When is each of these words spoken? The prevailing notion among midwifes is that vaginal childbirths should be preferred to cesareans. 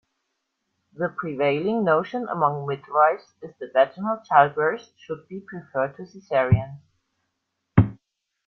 The 0.93 1.09
prevailing 1.15 1.83
notion 1.83 2.27
among 2.27 2.65
midwifes 2.65 3.35
is 3.43 3.53
that 3.59 3.73
vaginal 3.73 4.19
childbirths 4.27 4.93
should 4.97 5.27
be 5.27 5.41
preferred 5.41 5.95
to 5.97 6.07
cesareans. 6.07 6.79